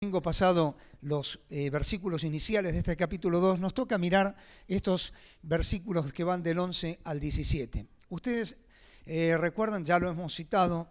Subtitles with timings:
[0.00, 4.36] domingo pasado los eh, versículos iniciales de este capítulo 2, nos toca mirar
[4.68, 7.84] estos versículos que van del 11 al 17.
[8.08, 8.56] Ustedes
[9.06, 10.88] eh, recuerdan, ya lo hemos citado,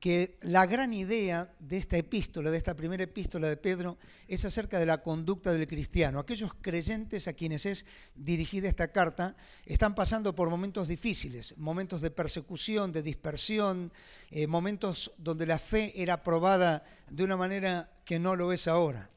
[0.00, 4.78] que la gran idea de esta epístola, de esta primera epístola de Pedro, es acerca
[4.78, 6.18] de la conducta del cristiano.
[6.18, 9.36] Aquellos creyentes a quienes es dirigida esta carta
[9.66, 13.92] están pasando por momentos difíciles, momentos de persecución, de dispersión,
[14.30, 19.10] eh, momentos donde la fe era probada de una manera que no lo es ahora.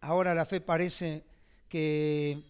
[0.00, 1.22] Ahora la fe parece
[1.68, 2.42] que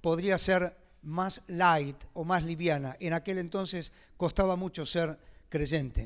[0.00, 2.96] podría ser más light o más liviana.
[3.00, 5.18] En aquel entonces costaba mucho ser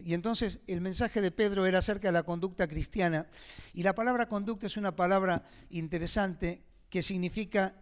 [0.05, 3.27] Y entonces el mensaje de Pedro era acerca de la conducta cristiana.
[3.73, 7.74] Y la palabra conducta es una palabra interesante que significa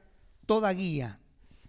[0.47, 1.19] toda guía.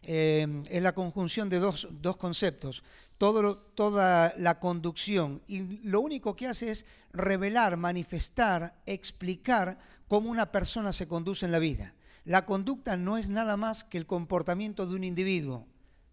[0.03, 1.87] Eh, es la conjunción de dos,
[2.19, 2.83] conceptos,
[3.17, 5.41] Todo, toda la conducción.
[5.47, 11.51] Y lo único que hace es revelar, manifestar, explicar cómo una persona se conduce en
[11.51, 11.95] la vida.
[12.23, 15.65] La conducta no es nada más que el comportamiento de un individuo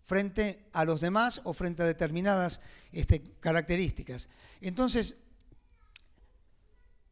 [0.05, 2.61] frente a los demás o frente a determinadas
[2.93, 4.29] este, características.
[4.61, 5.17] Entonces,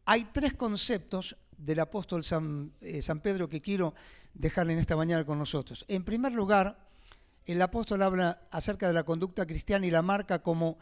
[0.05, 3.95] hay tres conceptos del apóstol San, eh, San Pedro que quiero
[4.35, 5.85] dejar en esta mañana con nosotros.
[5.89, 6.79] En primer lugar,
[7.47, 10.79] el apóstol habla acerca de la conducta cristiana y la marca como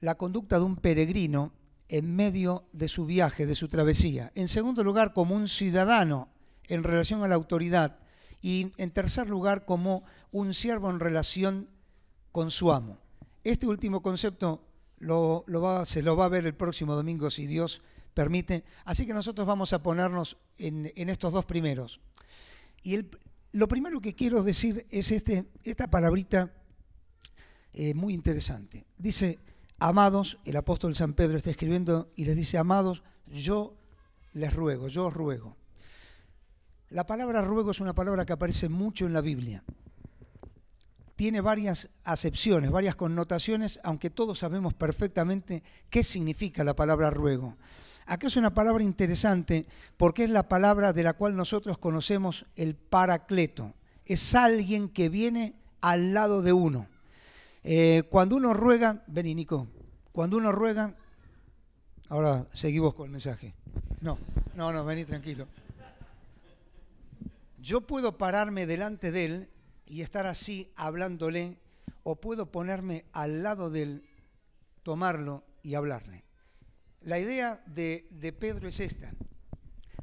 [0.00, 1.52] la conducta de un peregrino
[1.88, 4.32] en medio de su viaje, de su travesía.
[4.34, 6.28] En segundo lugar, como un ciudadano
[6.64, 7.98] en relación a la autoridad
[8.44, 11.66] y en tercer lugar como un siervo en relación
[12.30, 12.98] con su amo.
[13.42, 17.80] Este último concepto se lo va a ver el próximo domingo si Dios
[18.12, 22.00] permite, así que nosotros vamos a ponernos en, estos dos primeros.
[22.82, 23.06] Y
[23.52, 26.52] lo primero que quiero decir es este, esta palabrita
[27.72, 28.84] eh, muy interesante.
[28.98, 29.38] Dice,
[29.78, 33.74] amados, el apóstol San Pedro está escribiendo y les dice, amados, yo
[34.34, 35.56] les ruego, yo os ruego.
[36.90, 39.62] La palabra ruego es una palabra que aparece mucho en la Biblia.
[41.16, 47.56] Tiene varias acepciones, varias connotaciones, aunque todos sabemos perfectamente qué significa la palabra ruego.
[48.06, 52.74] Aquí es una palabra interesante porque es la palabra de la cual nosotros conocemos el
[52.74, 53.72] paracleto.
[54.04, 56.86] Es alguien que viene al lado de uno.
[57.62, 59.68] Eh, cuando uno ruega, vení Nico,
[60.12, 60.94] cuando uno ruega,
[62.08, 63.54] ahora seguimos con el mensaje.
[64.02, 64.18] No,
[64.54, 65.46] no, no, vení tranquilo.
[67.64, 69.50] Yo puedo pararme delante de él
[69.86, 71.56] y estar así hablándole,
[72.02, 74.04] o puedo ponerme al lado de él,
[74.82, 76.24] tomarlo y hablarle.
[77.00, 79.14] La idea de, de Pedro es esta.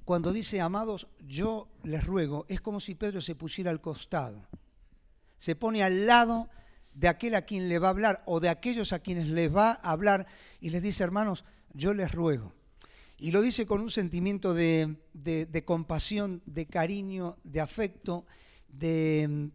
[0.06, 4.44] Cuando dice, amados, yo les ruego, es como si Pedro se pusiera al costado.
[5.38, 6.50] Se pone al lado
[6.96, 9.80] de aquel a quien le va a hablar o de aquellos a quienes les va
[9.84, 10.26] a hablar
[10.62, 12.56] y les dice, hermanos, yo les ruego.
[13.22, 14.98] Y lo dice con un sentimiento de,
[15.64, 18.26] compasión, de cariño, de afecto,
[18.68, 19.52] de,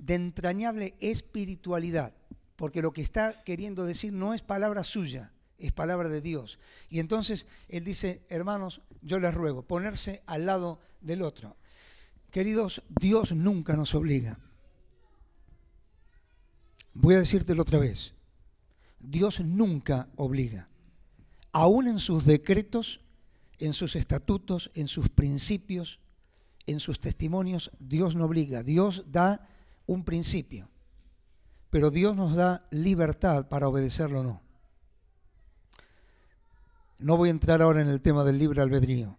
[0.00, 2.14] de entrañable espiritualidad,
[2.56, 6.58] porque lo que está queriendo decir no es palabra suya, es palabra de Dios.
[6.90, 11.56] Y entonces él dice, hermanos, yo les ruego, ponerse al lado del otro.
[12.32, 14.36] Queridos, Dios nunca nos obliga.
[16.92, 18.14] Voy a decírtelo otra vez.
[18.98, 20.68] Dios nunca obliga
[21.58, 23.00] aún en sus decretos,
[23.58, 25.98] en sus estatutos, en sus principios,
[26.66, 29.48] en sus testimonios, Dios no obliga, Dios da
[29.84, 30.68] un principio,
[31.70, 34.42] pero Dios nos da libertad para obedecerlo o no.
[37.00, 39.16] No voy a entrar ahora en el tema del libre albedrío,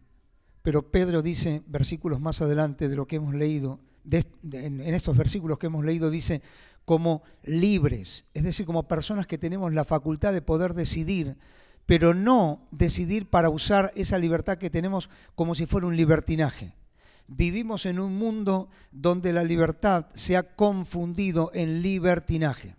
[0.62, 5.68] pero Pedro dice, versículos más adelante de lo que hemos leído, en estos versículos que
[5.68, 6.42] hemos leído, dice,
[6.86, 11.36] como libres, es decir, como personas que tenemos la facultad de poder decidir
[11.90, 16.76] pero no decidir para usar esa libertad que tenemos como si fuera un libertinaje.
[17.26, 22.76] Vivimos en un mundo donde la libertad se ha confundido en libertinaje.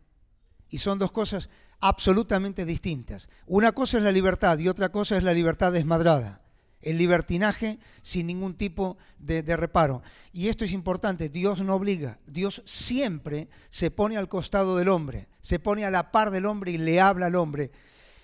[0.69, 1.49] Y son dos cosas
[1.81, 3.29] absolutamente distintas.
[3.47, 6.43] Una cosa es la libertad y otra cosa es la libertad desmadrada.
[6.81, 10.03] El libertinaje sin ningún tipo de, reparo.
[10.33, 15.27] Y esto es importante, Dios no obliga, Dios siempre se pone al costado del hombre,
[15.41, 17.73] se pone a la par del hombre y le habla al hombre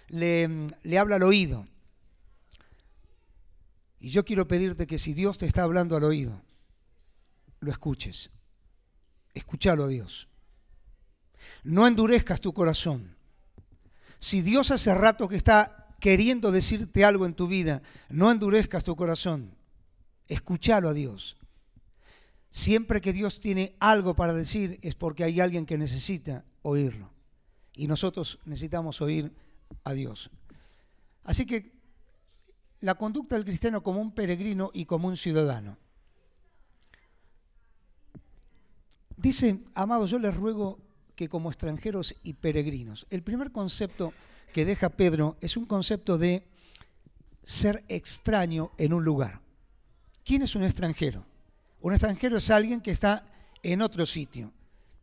[0.09, 1.65] le, habla al oído.
[3.99, 6.41] Y yo quiero pedirte que si Dios te está hablando al oído,
[7.61, 8.31] lo escuches.
[9.35, 10.29] Escúchalo a Dios.
[11.65, 13.17] No endurezcas tu corazón.
[14.19, 18.97] Si Dios hace rato que está queriendo decirte algo en tu vida, no endurezcas tu
[18.97, 19.55] corazón.
[20.29, 21.37] Escúchalo a Dios.
[22.51, 27.11] Siempre que Dios tiene algo para decir es porque hay alguien que necesita oírlo.
[27.75, 29.33] Y nosotros necesitamos oír
[29.85, 30.31] a Dios.
[31.25, 31.73] Así que
[32.81, 35.77] la conducta del cristiano como un peregrino y como un ciudadano.
[39.17, 40.79] Dice, amados, yo les ruego
[41.15, 43.07] que como extranjeros y peregrinos.
[43.11, 44.13] El primer concepto
[44.53, 46.47] que deja Pedro es un concepto de
[47.43, 49.41] ser extraño en un lugar.
[50.25, 51.25] ¿Quién es un extranjero?
[51.81, 53.27] Un extranjero es alguien que está
[53.63, 54.53] en otro sitio.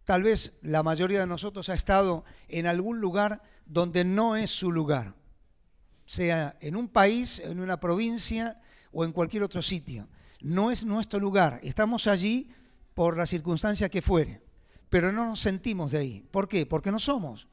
[0.05, 4.71] Tal vez la mayoría de nosotros ha estado en algún lugar donde no es su
[4.71, 5.15] lugar,
[6.05, 8.59] sea en un país, en una provincia
[8.91, 10.09] o en cualquier otro sitio.
[10.41, 11.59] No es nuestro lugar.
[11.63, 12.49] Estamos allí
[12.93, 14.41] por la circunstancia que fuere,
[14.89, 16.27] pero no nos sentimos de ahí.
[16.31, 16.65] ¿Por qué?
[16.65, 17.47] Porque no somos.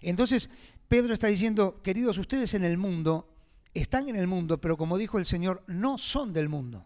[0.00, 0.50] Entonces,
[0.88, 3.28] Pedro está diciendo, queridos, ustedes en el mundo,
[3.72, 6.84] están en el mundo, pero como dijo el Señor, no son del mundo.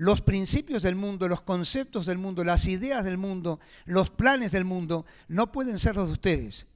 [0.00, 4.64] Los principios del mundo, los conceptos del mundo, las ideas del mundo, los planes del
[4.64, 6.68] mundo, no pueden ser los de ustedes.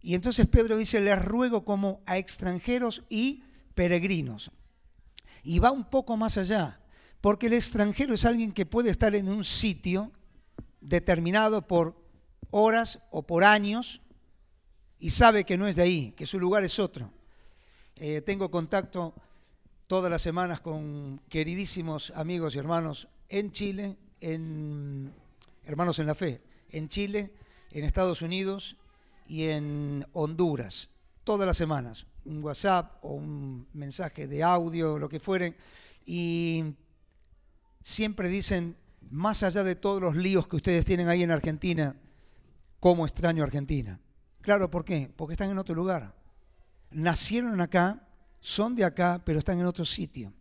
[0.00, 3.42] Y entonces Pedro dice, les ruego como a extranjeros y
[3.74, 4.52] peregrinos.
[5.42, 6.78] Y va un poco más allá.
[7.20, 10.12] Porque el extranjero es alguien que puede estar en un sitio
[10.80, 12.00] determinado por
[12.52, 14.00] horas o por años
[15.00, 17.10] y sabe que no es de ahí, que su lugar es otro.
[17.96, 19.12] Eh, tengo contacto
[19.90, 25.12] todas las semanas con queridísimos amigos y hermanos en Chile, en
[25.64, 26.40] hermanos en la fe,
[26.70, 27.34] en Chile,
[27.72, 28.76] en Estados Unidos
[29.26, 30.90] y en Honduras,
[31.24, 35.56] todas las semanas, un WhatsApp o un mensaje de audio, lo que fuere,
[36.06, 36.76] y
[37.82, 38.76] siempre dicen,
[39.10, 41.96] más allá de todos los líos que ustedes tienen ahí en Argentina,
[42.78, 43.98] ¿cómo extraño Argentina?
[44.40, 45.10] Claro, ¿por qué?
[45.16, 46.14] Porque están en otro lugar.
[46.92, 48.06] Nacieron acá,
[48.40, 50.32] son de acá, pero están en otro sitio.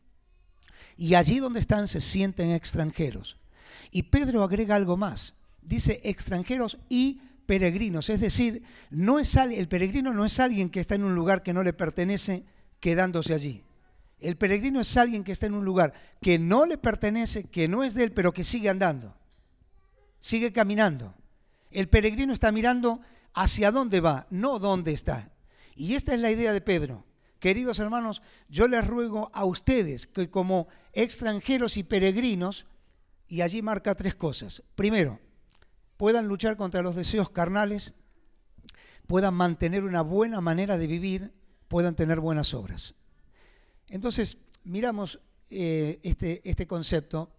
[0.97, 3.37] Y allí donde están se sienten extranjeros.
[3.91, 5.35] Y Pedro agrega algo más.
[5.61, 8.09] Dice extranjeros y peregrinos.
[8.09, 11.53] Es decir, no es, el peregrino no es alguien que está en un lugar que
[11.53, 12.45] no le pertenece
[12.79, 13.63] quedándose allí.
[14.19, 17.83] El peregrino es alguien que está en un lugar que no le pertenece, que no
[17.83, 19.15] es de él, pero que sigue andando.
[20.19, 21.15] Sigue caminando.
[21.71, 22.99] El peregrino está mirando
[23.33, 25.31] hacia dónde va, no dónde está.
[25.75, 27.05] Y esta es la idea de Pedro.
[27.39, 32.65] Queridos hermanos, yo les ruego a ustedes que como extranjeros y peregrinos,
[33.27, 34.63] y allí marca tres cosas.
[34.75, 35.19] Primero,
[35.95, 37.94] puedan luchar contra los deseos carnales,
[39.07, 41.33] puedan mantener una buena manera de vivir,
[41.68, 42.95] puedan tener buenas obras.
[43.88, 45.19] Entonces, miramos
[45.50, 47.31] eh, este, este concepto.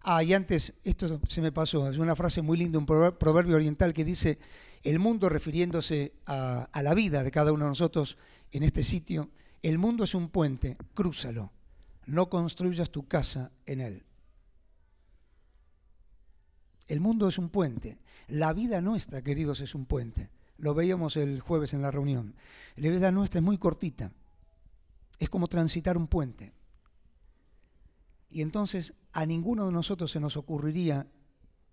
[0.00, 3.94] Ah, y antes, esto se me pasó, es una frase muy linda, un proverbio oriental
[3.94, 4.38] que dice,
[4.82, 8.16] el mundo refiriéndose a, la vida de cada uno de nosotros
[8.52, 9.30] en este sitio,
[9.62, 11.52] el mundo es un puente, crúzalo,
[12.06, 14.04] no construyas tu casa en él.
[16.86, 17.98] El mundo es un puente.
[18.28, 20.30] La vida nuestra, queridos, es un puente.
[20.56, 22.34] Lo veíamos el jueves en la reunión.
[22.76, 24.10] La vida nuestra es muy cortita.
[25.18, 26.52] Es como transitar un puente.
[28.30, 31.06] Y entonces a ninguno de nosotros se nos ocurriría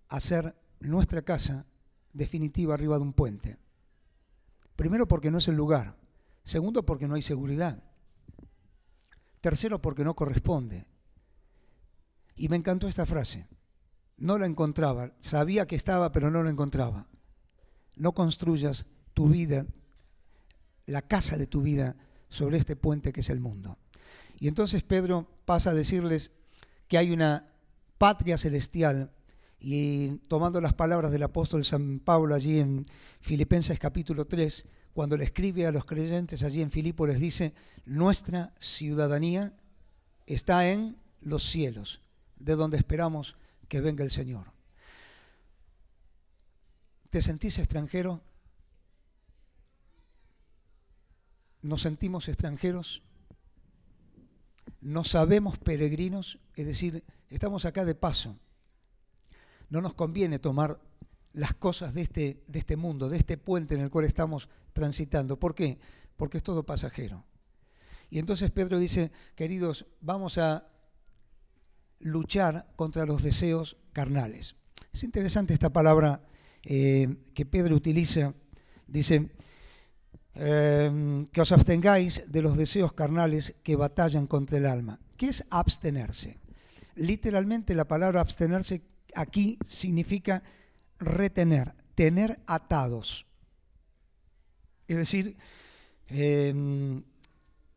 [0.08, 1.64] hacer nuestra casa
[2.16, 3.58] definitiva arriba de un puente.
[4.74, 5.96] Primero porque no es el lugar.
[6.42, 7.82] Segundo porque no hay seguridad.
[9.40, 10.86] Tercero porque no corresponde.
[12.36, 13.46] Y me encantó esta frase.
[14.16, 15.12] No la encontraba.
[15.20, 17.06] Sabía que estaba, pero no la encontraba.
[17.96, 19.66] No construyas tu vida,
[20.86, 21.96] la casa de tu vida
[22.28, 23.78] sobre este puente que es el mundo.
[24.38, 26.32] Y entonces Pedro pasa a decirles
[26.88, 27.50] que hay una
[27.98, 29.10] patria celestial
[29.58, 32.86] y tomando las palabras del apóstol San Pablo allí en
[33.20, 38.54] Filipenses capítulo 3, cuando le escribe a los creyentes allí en Filipo, les dice, nuestra
[38.58, 39.52] ciudadanía
[40.26, 42.00] está en los cielos,
[42.38, 43.36] de donde esperamos
[43.68, 44.52] que venga el Señor.
[47.10, 48.20] ¿Te sentís extranjero?
[51.66, 53.02] nos sentimos extranjeros,
[54.80, 58.38] nos sabemos peregrinos, es decir, estamos acá de paso.
[59.70, 60.80] No nos conviene tomar
[61.32, 65.38] las cosas de este, de este mundo, de este puente en el cual estamos transitando.
[65.38, 65.78] ¿Por qué?
[66.16, 67.24] Porque es todo pasajero.
[68.08, 70.68] Y entonces Pedro dice, queridos, vamos a
[71.98, 74.56] luchar contra los deseos carnales.
[74.92, 76.22] Es interesante esta palabra
[76.62, 78.32] eh, que Pedro utiliza.
[78.86, 79.30] Dice,
[80.38, 85.00] Em, que os abstengáis de los deseos carnales que batallan contra el alma.
[85.16, 86.38] ¿Qué es abstenerse?
[86.94, 88.82] Literalmente la palabra abstenerse
[89.16, 90.42] aquí significa
[90.98, 93.26] retener, tener atados.
[94.86, 95.36] Es decir,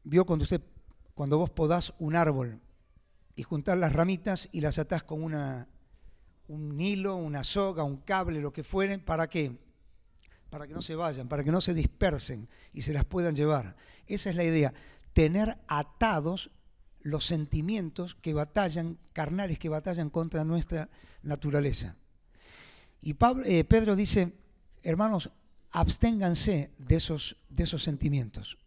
[0.03, 0.61] vio cuando usted,
[1.15, 2.59] cuando vos podás un árbol
[3.35, 5.67] y juntar las ramitas y las atás con una,
[6.47, 9.57] un hilo, una soga, un cable, lo que fuere, ¿para qué?
[10.49, 13.75] para que no se vayan, para que no se dispersen y se las puedan llevar.
[14.07, 14.73] Esa es la idea.
[15.13, 16.51] tener atados
[17.01, 20.89] los sentimientos que batallan, carnales que batallan contra nuestra
[21.23, 21.95] naturaleza.
[23.01, 23.15] Y
[23.45, 24.33] eh, Pedro dice,
[24.83, 25.29] hermanos,
[25.71, 28.57] absténganse de esos, de esos sentimientos.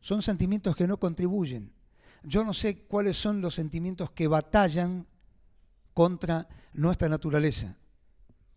[0.00, 1.72] Son sentimientos que no contribuyen.
[2.22, 5.06] Yo no sé cuáles son los sentimientos que batallan
[5.94, 7.76] contra nuestra naturaleza,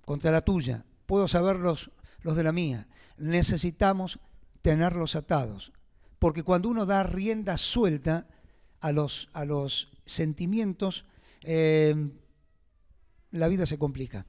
[0.05, 0.85] contra la tuya.
[1.05, 2.87] Puedo saber los, los de la mía.
[3.17, 4.19] Necesitamos
[4.61, 5.71] tenerlos atados.
[6.19, 8.27] Porque cuando uno da rienda suelta
[8.81, 11.05] a los, a los sentimientos,
[11.43, 11.95] eh,
[13.31, 14.25] la vida se complica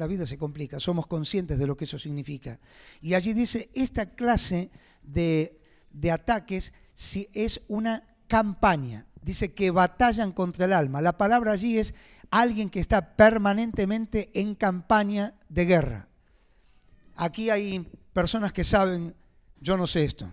[0.00, 2.58] la vida se complica, somos conscientes de lo que eso significa.
[3.02, 4.70] Y allí dice, esta clase
[5.02, 5.60] de,
[6.10, 11.02] ataques si es una campaña, dice que batallan contra el alma.
[11.02, 11.94] La palabra allí es
[12.30, 16.08] alguien que está permanentemente en campaña de guerra.
[17.16, 19.14] Aquí hay personas que saben,
[19.60, 20.32] yo no sé esto,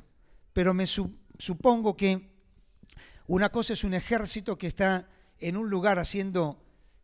[0.54, 2.30] pero me supongo que
[3.28, 5.08] una cosa es un ejército que está
[5.40, 6.58] en un lugar haciendo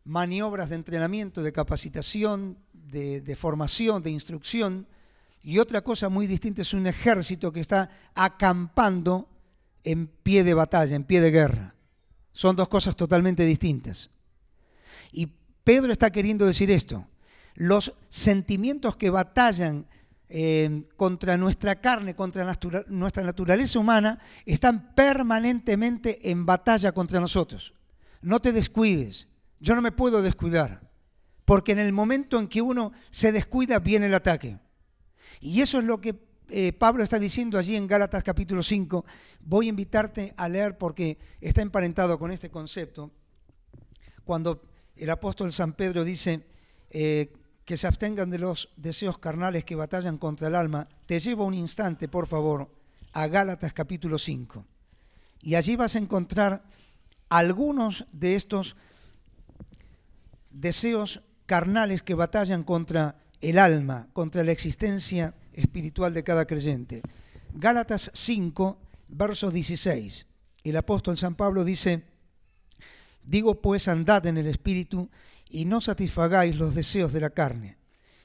[0.04, 4.86] maniobras de entrenamiento, de capacitación, de, formación, de instrucción.
[5.42, 9.28] Y otra cosa muy distinta es un ejército que está acampando
[9.82, 11.74] en pie de batalla, en pie de guerra.
[12.32, 14.10] Son dos cosas totalmente distintas.
[15.12, 15.28] Y
[15.62, 17.06] Pedro está queriendo decir esto.
[17.54, 19.86] Los sentimientos que batallan
[20.36, 22.44] eh, contra nuestra carne, contra
[22.88, 27.72] nuestra naturaleza humana, están permanentemente en batalla contra nosotros.
[28.20, 29.28] No te descuides.
[29.60, 30.90] Yo no me puedo descuidar,
[31.44, 34.58] porque en el momento en que uno se descuida viene el ataque.
[35.38, 39.04] Y eso es lo que eh, Pablo está diciendo allí en Gálatas capítulo 5.
[39.38, 43.12] Voy a invitarte a leer porque está emparentado con este concepto.
[44.24, 44.62] Cuando
[44.96, 46.44] el apóstol San Pedro dice
[46.90, 47.32] eh,
[47.64, 51.54] que se abstengan de los deseos carnales que batallan contra el alma, te llevo un
[51.54, 52.70] instante, por favor,
[53.12, 54.64] a Gálatas capítulo 5.
[55.42, 56.62] Y allí vas a encontrar
[57.28, 58.76] algunos de estos
[60.50, 67.02] deseos carnales que batallan contra el alma, contra la existencia espiritual de cada creyente.
[67.54, 68.78] Gálatas 5,
[69.08, 70.26] verso 16.
[70.64, 72.02] El apóstol San Pablo dice,
[73.22, 75.10] digo pues andad en el espíritu
[75.48, 77.76] y no satisfagáis los deseos de la carne,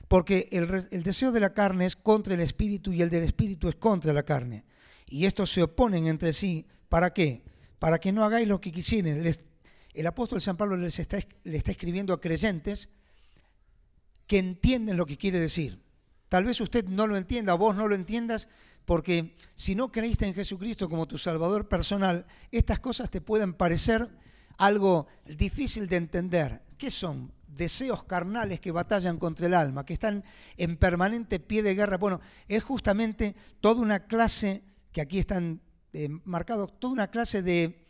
[0.07, 3.75] porque el, deseo de la carne es contra el espíritu y el del espíritu es
[3.75, 4.65] contra la carne.
[5.07, 6.65] Y estos se oponen entre sí.
[6.87, 7.43] ¿Para qué?
[7.77, 9.39] Para que no hagáis lo que quisieres
[9.93, 12.89] el apóstol San Pablo les está, le está escribiendo a creyentes
[14.27, 15.81] que entienden lo que quiere decir.
[16.29, 18.47] Tal vez usted no lo entienda, vos no lo entiendas,
[18.85, 24.07] porque si no creíste en Jesucristo como tu Salvador personal, estas cosas te pueden parecer
[24.57, 26.61] algo difícil de entender.
[26.79, 27.33] ¿Qué son?
[27.45, 30.23] Deseos carnales que batallan contra el alma, que están
[30.55, 31.97] en permanente pie de guerra.
[31.97, 35.59] Bueno, es justamente toda una clase, que aquí están
[35.91, 37.85] eh, marcados, toda una clase de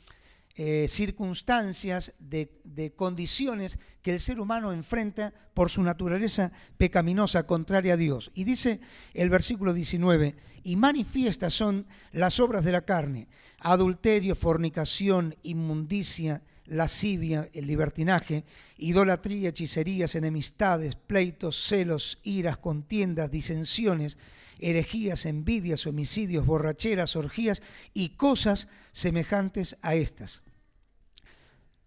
[0.55, 2.49] eh, circunstancias, de,
[2.95, 8.31] condiciones que el ser humano enfrenta por su naturaleza pecaminosa, contraria a Dios.
[8.33, 8.79] Y dice
[9.13, 13.27] el versículo 19, y manifiestas son las obras de la carne,
[13.59, 18.45] adulterio, fornicación, inmundicia, lascivia, el libertinaje,
[18.77, 24.17] idolatría, hechicerías, enemistades, pleitos, celos, iras, contiendas, disensiones,
[24.59, 27.61] herejías, envidias, homicidios, borracheras, orgías
[27.93, 30.43] y cosas semejantes a estas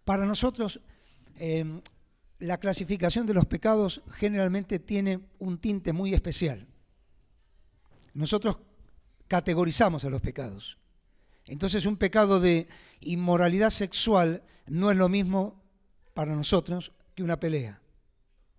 [0.04, 0.80] para nosotros,
[1.36, 1.80] em,
[2.38, 6.66] la clasificación de los pecados generalmente tiene un tinte muy especial.
[8.14, 8.58] Nosotros
[9.28, 10.76] categorizamos a los pecados.
[11.46, 12.68] Entonces un pecado de
[13.00, 15.60] inmoralidad sexual no es lo mismo
[16.14, 17.80] para nosotros que una pelea,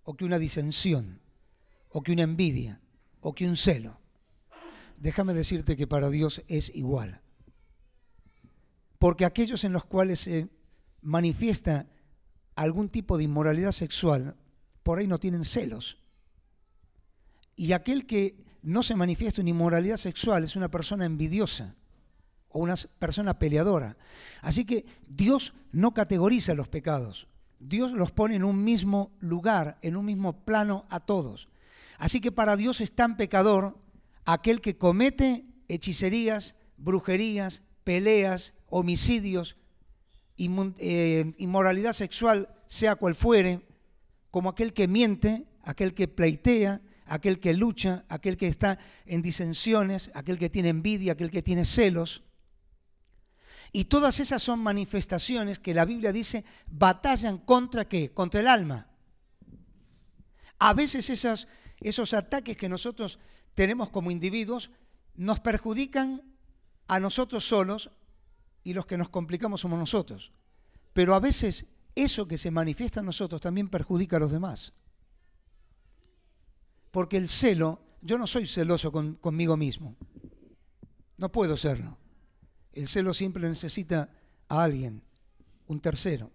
[0.04, 1.20] o que una disensión,
[1.88, 2.80] o que una envidia,
[3.20, 3.98] o que un celo.
[4.98, 7.20] Déjame decirte que para Dios es igual.
[8.98, 10.48] Porque aquellos en los cuales se
[11.02, 11.86] manifiesta
[12.54, 14.36] algún tipo de inmoralidad sexual,
[14.82, 15.98] por ahí no tienen celos.
[17.56, 21.74] Y aquel que no se manifiesta en inmoralidad sexual es una persona envidiosa
[22.54, 23.96] o una persona peleadora.
[24.40, 27.26] Así que Dios no categoriza los pecados.
[27.58, 31.48] Dios los pone en un mismo lugar, en un mismo plano a todos.
[31.98, 33.76] Así que para Dios es tan pecador
[34.24, 39.56] aquel que comete hechicerías, brujerías, peleas, homicidios,
[40.38, 43.66] eh, inmoralidad sexual, sea cual fuere,
[44.30, 50.10] como aquel que miente, aquel que pleitea, aquel que lucha, aquel que está en disensiones,
[50.14, 52.22] aquel que tiene envidia, aquel que tiene celos.
[53.76, 58.12] Y todas esas son manifestaciones que la Biblia dice batallan contra qué?
[58.12, 58.86] Contra el alma.
[60.60, 61.48] A veces esas,
[61.80, 63.18] esos ataques que nosotros
[63.52, 64.70] tenemos como individuos
[65.16, 66.22] nos perjudican
[66.86, 67.90] a nosotros solos
[68.62, 70.30] y los que nos complicamos somos nosotros.
[70.92, 71.66] Pero a veces
[71.96, 74.72] eso que se manifiesta en nosotros también perjudica a los demás.
[76.92, 79.96] Porque el celo, yo no soy celoso conmigo mismo.
[81.16, 81.98] No puedo serlo.
[82.74, 84.10] El celo siempre necesita
[84.48, 85.02] a alguien,
[85.66, 86.30] un tercero,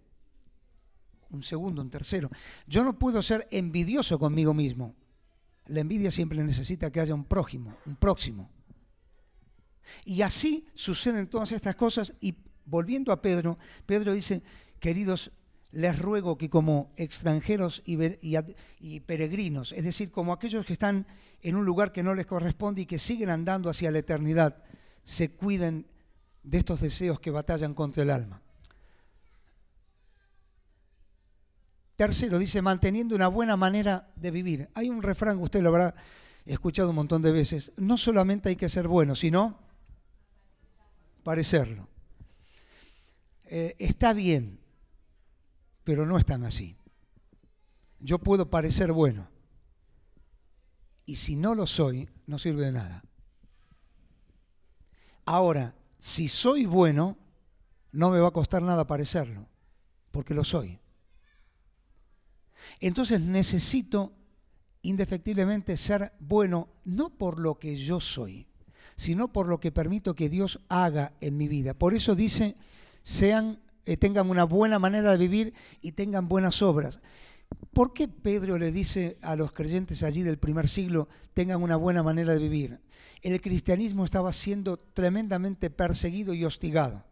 [1.30, 2.30] un segundo, un tercero.
[2.66, 4.96] Yo no puedo ser envidioso conmigo mismo.
[5.68, 8.50] La envidia siempre necesita que haya un prójimo, un próximo.
[10.06, 12.14] Y así suceden todas estas cosas.
[12.22, 14.42] Y volviendo a Pedro, Pedro dice,
[14.80, 15.32] queridos,
[15.72, 21.06] les ruego que como extranjeros y, peregrinos, es decir, como aquellos que están
[21.42, 24.64] en un lugar que no les corresponde y que siguen andando hacia la eternidad,
[25.04, 25.86] se cuiden
[26.50, 28.42] de estos deseos que batallan contra el alma.
[31.96, 34.70] Tercero, dice, manteniendo una buena manera de vivir.
[34.74, 35.94] Hay un refrán que usted lo habrá
[36.46, 37.72] escuchado un montón de veces.
[37.78, 39.60] No solamente hay que ser bueno, sino
[41.24, 41.88] parecerlo.
[43.46, 44.60] Eh, está bien,
[45.84, 46.76] pero no es tan así.
[48.00, 49.28] Yo puedo parecer bueno.
[51.06, 53.04] Y si no lo soy, no sirve de nada.
[55.26, 57.18] Ahora, si soy bueno,
[57.92, 59.48] no me va a costar nada parecerlo,
[60.12, 60.80] porque lo soy.
[62.80, 64.14] Entonces necesito
[64.82, 68.48] indefectiblemente ser bueno, no por lo que yo soy,
[68.96, 71.74] sino por lo que permito que Dios haga en mi vida.
[71.74, 72.56] Por eso dice,
[73.04, 77.00] sean, eh, tengan una buena manera de vivir y tengan buenas obras.
[77.74, 82.04] ¿Por qué Pedro le dice a los creyentes allí del primer siglo, tengan una buena
[82.04, 82.80] manera de vivir?
[83.22, 87.04] El cristianismo estaba siendo tremendamente perseguido y hostigado.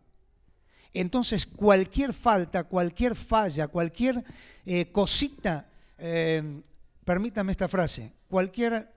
[0.93, 4.23] Entonces, cualquier falta, cualquier falla, cualquier
[4.65, 5.67] eh, cosita,
[5.97, 6.61] eh,
[7.05, 8.91] permítame esta frase, cualquier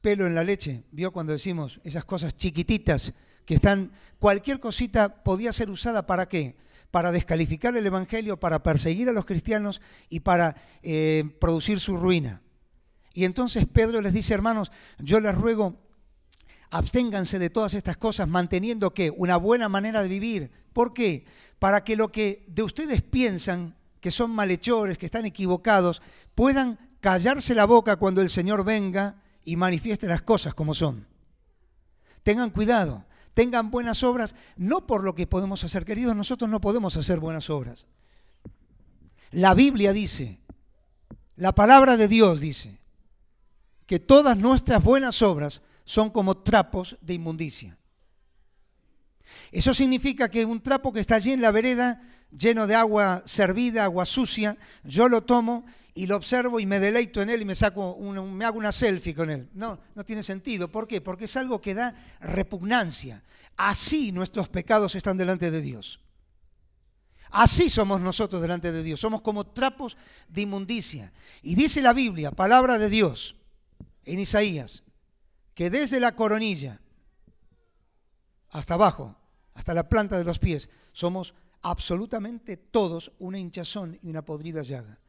[0.00, 3.14] pelo en la leche, vio cuando decimos esas cosas chiquititas
[3.44, 6.56] que están, cualquier cosita podía ser usada para qué?
[6.90, 12.42] Para descalificar el Evangelio, para perseguir a los cristianos y para eh, producir su ruina.
[13.12, 15.76] Y entonces Pedro les dice, hermanos, yo les ruego
[16.70, 20.50] absténganse de todas estas cosas, manteniendo que una buena manera de vivir.
[20.72, 21.24] ¿Por qué?
[21.58, 26.02] Para que lo que de ustedes piensan que son malhechores, que están equivocados,
[26.34, 31.06] puedan callarse la boca cuando el Señor venga y manifieste las cosas como son.
[32.22, 33.06] Tengan cuidado,
[33.38, 37.50] tengan buenas obras, no por lo que podemos hacer, queridos, nosotros no podemos hacer buenas
[37.50, 37.86] obras.
[39.30, 40.40] La Biblia dice,
[41.36, 42.80] la palabra de Dios dice,
[43.86, 47.78] que todas nuestras buenas obras son como trapos de inmundicia.
[49.52, 52.02] Eso significa que un trapo que está allí en la vereda,
[52.36, 55.64] lleno de agua servida, agua sucia, yo lo tomo
[55.98, 59.16] y lo observo y me deleito en él y me, saco me hago una selfie
[59.16, 59.48] con él.
[59.54, 60.70] No, no tiene sentido.
[60.70, 61.00] ¿Por qué?
[61.00, 63.24] Porque es algo que da repugnancia.
[63.56, 65.98] Así nuestros pecados están delante de Dios.
[67.30, 69.00] Así somos nosotros delante de Dios.
[69.00, 69.96] Somos como trapos
[70.28, 71.12] de inmundicia.
[71.42, 73.34] Y dice la Biblia, palabra de Dios,
[74.04, 74.84] en Isaías,
[75.52, 76.80] que desde la coronilla
[78.50, 79.16] hasta abajo,
[79.52, 85.00] hasta la planta de los pies, somos absolutamente todos una hinchazón y una podrida llaga.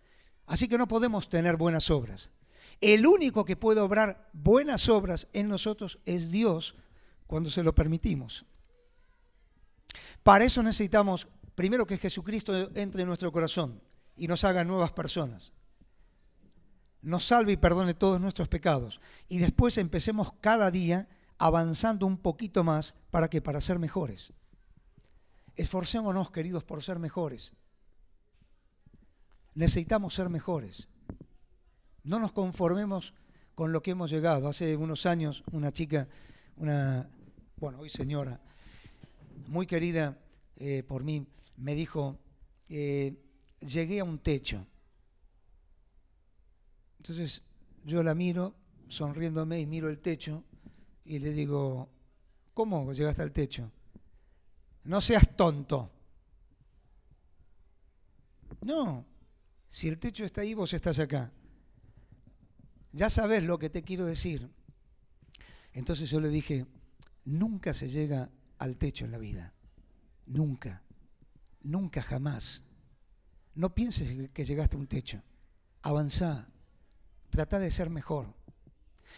[0.49, 2.31] Así que no podemos tener buenas obras.
[2.81, 6.75] El único que puede obrar buenas obras en nosotros es Dios
[7.25, 8.45] cuando se lo permitimos.
[10.23, 13.81] Para eso necesitamos primero que Jesucristo entre en nuestro corazón
[14.17, 15.53] y nos haga nuevas personas
[17.01, 18.99] nos salve y perdone todos nuestros pecados.
[19.27, 21.07] Y después empecemos cada día
[21.37, 24.33] avanzando un poquito más para que para ser mejores.
[25.55, 27.53] Esforcémonos, queridos, por ser mejores.
[29.55, 30.87] Necesitamos ser mejores.
[32.03, 33.13] No nos conformemos
[33.55, 34.47] con lo que hemos llegado.
[34.47, 36.07] Hace unos años una chica,
[36.57, 37.09] una,
[37.57, 38.39] bueno, hoy señora,
[39.47, 40.17] muy querida
[40.55, 41.25] eh, por mí,
[41.57, 42.19] me dijo,
[42.69, 43.17] eh,
[43.59, 44.65] llegué a un techo.
[46.97, 47.41] Entonces
[47.83, 48.55] yo la miro
[48.87, 50.43] sonriéndome y miro el techo
[51.05, 51.89] y le digo,
[52.53, 53.71] ¿cómo llegaste al techo?
[54.83, 55.89] No seas tonto.
[58.61, 59.05] No,
[59.69, 61.31] si el techo está ahí, vos estás acá.
[62.91, 64.49] Ya sabes lo que te quiero decir.
[65.73, 66.65] Entonces yo le dije,
[67.25, 69.53] nunca se llega al techo en la vida.
[70.25, 70.83] Nunca.
[71.61, 72.63] Nunca jamás.
[73.53, 75.21] No pienses que llegaste a un techo.
[75.83, 76.47] Avanzá.
[77.29, 78.33] Trata de ser mejor.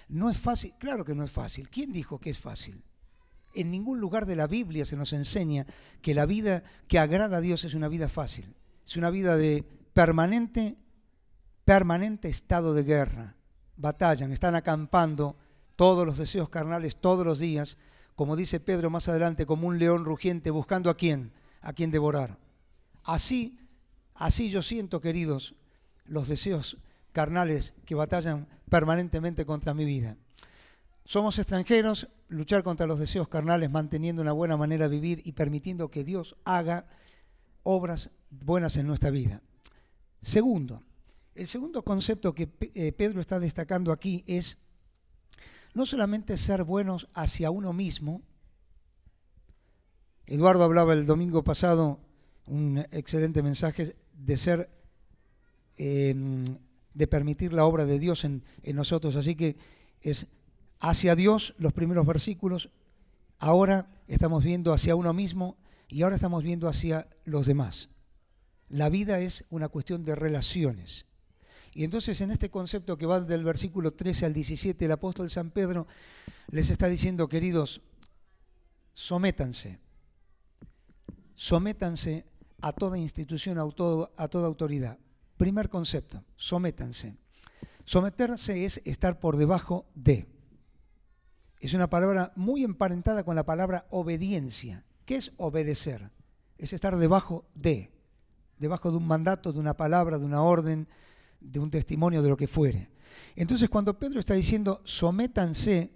[0.10, 1.70] No es fácil, claro que no es fácil.
[1.70, 2.84] ¿Quién dijo que es fácil?
[3.54, 5.66] En ningún lugar de la Biblia se nos enseña
[6.02, 8.54] que la vida que agrada a Dios es una vida fácil.
[8.86, 10.78] Es una vida de permanente,
[11.66, 13.36] permanente estado de guerra.
[13.78, 15.36] Batallan, están acampando
[15.76, 17.78] todos los deseos carnales todos los días
[18.22, 22.38] como dice Pedro más adelante, como un león rugiente buscando a quién, a quién devorar.
[23.04, 23.58] Así,
[24.14, 25.56] así yo siento, queridos,
[26.06, 26.78] los deseos
[27.14, 30.18] carnales que batallan permanentemente contra mi vida.
[31.04, 35.90] Somos extranjeros, luchar contra los deseos carnales, manteniendo una buena manera de vivir y permitiendo
[35.90, 36.86] que Dios haga
[37.64, 39.42] obras buenas en nuestra vida.
[40.22, 40.84] Segundo,
[41.34, 44.60] el segundo concepto que eh, Pedro está destacando aquí es
[45.74, 48.22] no solamente ser buenos hacia uno mismo,
[50.28, 52.00] Eduardo hablaba el domingo pasado,
[52.46, 54.70] un excelente mensaje, de ser,
[55.78, 56.44] em,
[56.94, 59.58] de permitir la obra de Dios en, en nosotros, así que
[60.02, 60.28] es
[60.80, 62.70] hacia Dios los primeros versículos,
[63.40, 65.58] ahora estamos viendo hacia uno mismo
[65.88, 67.90] y ahora estamos viendo hacia los demás.
[68.72, 71.06] La vida es una cuestión de relaciones.
[71.74, 75.52] Y entonces en este concepto que va del versículo 13 al 17, el apóstol San
[75.52, 75.88] Pedro
[76.52, 77.82] les está diciendo, queridos,
[78.94, 79.80] sométanse,
[81.34, 82.26] sométanse
[82.62, 84.98] a toda institución, a, toda autoridad.
[85.36, 87.18] Primer concepto, sométanse.
[87.84, 90.28] Someterse es estar por debajo de.
[91.60, 94.86] Es una palabra muy emparentada con la palabra obediencia.
[95.06, 96.10] ¿Qué es obedecer?
[96.58, 97.92] Es estar debajo de,
[98.62, 100.88] debajo de un mandato, de una palabra, de una orden,
[101.40, 102.90] de un testimonio, de lo que fuere.
[103.36, 105.92] Entonces cuando Pedro está diciendo sométanse,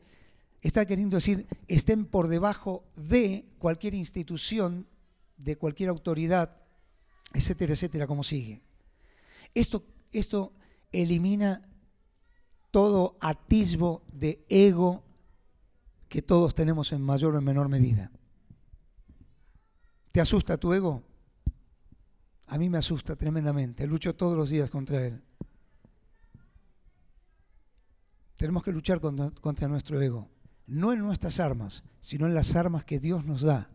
[0.62, 4.88] está queriendo decir estén por debajo de cualquier institución,
[5.38, 6.58] de cualquier autoridad,
[7.34, 8.64] etcétera, etcétera, como sigue.
[9.54, 10.52] Esto, esto
[10.92, 11.62] elimina
[12.72, 15.04] todo atisbo de ego
[16.10, 18.12] que todos tenemos en mayor o en menor medida.
[20.12, 21.04] ¿Te asusta tu ego?
[22.48, 23.88] A mí me asusta tremendamente.
[23.88, 25.22] Lucho todos los días contra él.
[28.36, 30.28] Tenemos que luchar contra, nuestro ego,
[30.68, 33.70] no en nuestras armas, sino en las armas que Dios nos da.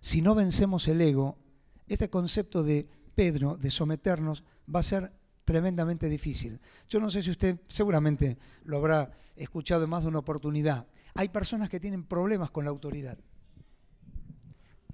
[0.00, 1.38] Si no vencemos el ego,
[1.86, 5.12] este concepto de Pedro, de someternos, va a ser
[5.44, 6.60] tremendamente difícil.
[6.88, 10.86] Yo no sé si usted seguramente lo habrá escuchado en más de una oportunidad.
[11.14, 13.18] Hay personas que tienen problemas con la autoridad.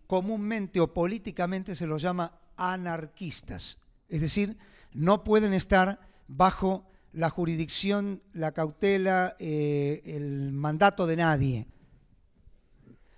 [0.06, 3.78] Comúnmente o políticamente se los llama anarquistas.
[4.08, 4.56] Es decir,
[4.92, 11.66] no pueden estar bajo la jurisdicción, la cautela, eh, el mandato de nadie.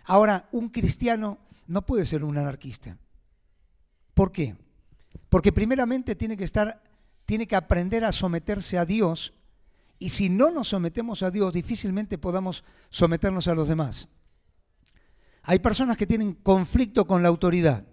[0.05, 2.96] Ahora, un cristiano no puede ser un anarquista.
[4.14, 4.57] ¿Por qué?
[5.29, 6.83] Porque primeramente tiene que estar,
[7.27, 9.35] tiene que aprender a someterse a Dios,
[9.98, 14.09] y si no nos sometemos a Dios, difícilmente podamos someternos a los demás.
[15.42, 17.85] Hay personas que tienen conflicto con la autoridad,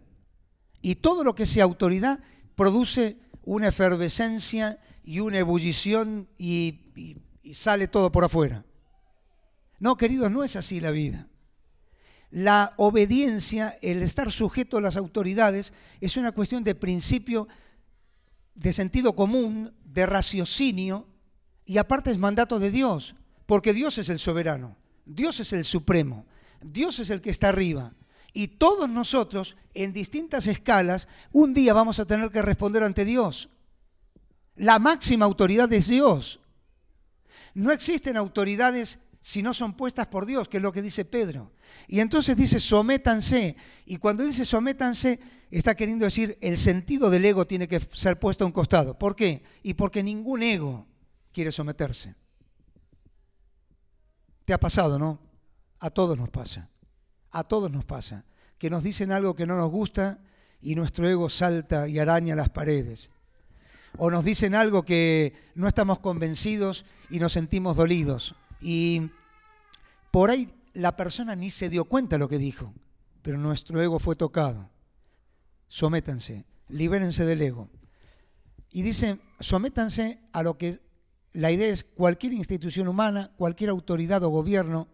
[0.86, 2.20] y todo lo que sea autoridad
[2.54, 6.82] produce una efervescencia y una ebullición y,
[7.54, 8.64] sale todo por afuera.
[9.80, 11.28] No, queridos, no es así la vida.
[12.30, 17.48] La obediencia, el estar sujeto a las autoridades, es una cuestión de principio,
[18.54, 21.08] de sentido común, de raciocinio,
[21.66, 23.16] y aparte es mandato de Dios,
[23.48, 26.28] porque Dios es el soberano, Dios es el supremo,
[26.62, 27.92] Dios es el que está arriba.
[28.36, 33.50] Y todos nosotros, en distintas escalas, un día vamos a tener que responder ante Dios.
[34.58, 36.42] La máxima autoridad es Dios.
[37.54, 41.54] No existen autoridades si no son puestas por Dios, que es lo que dice Pedro.
[41.88, 43.56] Y entonces dice, sométanse.
[43.86, 45.18] Y cuando dice sométanse,
[45.50, 49.00] está queriendo decir, el sentido del ego tiene que ser puesto a un costado.
[49.00, 49.44] ¿Por qué?
[49.64, 50.86] Y porque ningún ego
[51.32, 52.16] quiere someterse.
[54.44, 55.22] ¿Te ha pasado, no?
[55.80, 56.70] A todos nos pasa.
[57.36, 58.24] A todos nos pasa.
[58.58, 60.20] Que nos dicen algo que no nos gusta
[60.62, 63.12] y nuestro ego salta y araña las paredes
[63.98, 68.36] o nos dicen algo que no estamos convencidos y nos sentimos dolidos.
[68.62, 69.10] Y
[70.12, 72.74] por ahí la persona ni se dio cuenta de lo que dijo,
[73.22, 74.70] pero nuestro ego fue tocado.
[75.68, 77.70] Sométanse, libérense del ego.
[78.72, 80.80] Y dice, sométanse a lo que
[81.34, 84.88] la idea es cualquier institución humana, cualquier autoridad o gobierno,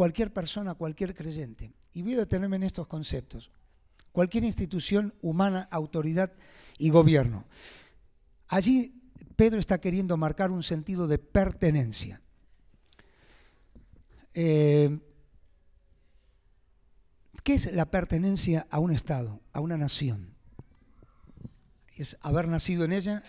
[0.00, 1.74] cualquier persona, cualquier creyente.
[1.92, 3.50] Y voy a detenerme en estos conceptos.
[4.12, 6.32] Cualquier institución humana, autoridad
[6.78, 7.44] y gobierno.
[8.48, 8.94] Allí
[9.36, 12.22] Pedro está queriendo marcar un sentido de pertenencia.
[14.32, 14.98] Eh,
[17.44, 20.34] ¿Qué es la pertenencia a un Estado, a una nación?
[21.94, 23.22] Es haber nacido en ella,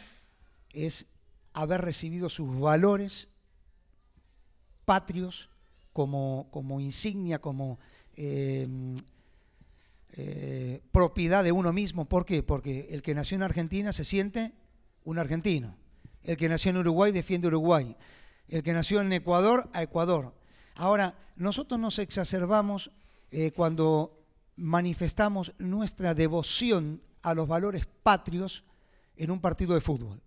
[0.70, 1.08] es
[1.52, 3.28] haber recibido sus valores
[4.86, 5.51] patrios
[5.94, 7.80] como, como insignia, como
[8.16, 8.68] eh,
[10.14, 12.06] eh, propiedad de uno mismo.
[12.06, 12.44] ¿Por qué?
[12.44, 14.54] Porque el que nació en Argentina se siente
[15.04, 15.76] un argentino.
[16.24, 17.96] El que nació en Uruguay defiende Uruguay.
[18.48, 20.34] El que nació en Ecuador, a Ecuador.
[20.76, 22.92] Ahora, nosotros nos exacerbamos
[23.32, 24.18] eh, cuando
[24.58, 28.64] manifestamos nuestra devoción a los valores patrios
[29.16, 30.22] en un partido de fútbol.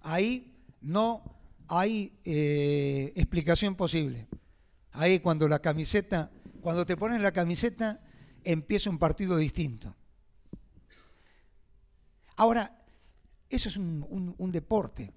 [0.00, 1.22] Ahí no
[1.68, 4.26] hay eh, explicación posible.
[4.92, 8.00] Ahí cuando la camiseta, cuando te pones la camiseta,
[8.42, 9.94] empieza un partido distinto.
[12.36, 12.84] Ahora,
[13.50, 15.12] eso es un, deporte.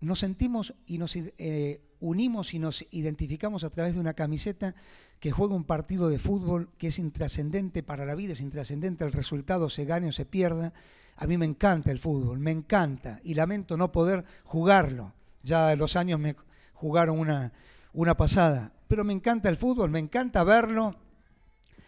[0.00, 4.74] Nos sentimos y nos eh, unimos y nos identificamos a través de una camiseta
[5.20, 9.12] que juega un partido de fútbol que es intrascendente para la vida, es intrascendente el
[9.12, 10.72] resultado, se gane o se pierda.
[11.16, 15.14] A mí me encanta el fútbol, me encanta y lamento no poder jugarlo.
[15.48, 16.36] Ya los años me
[16.74, 17.52] jugaron una,
[17.94, 20.94] una pasada, pero me encanta el fútbol, me encanta verlo,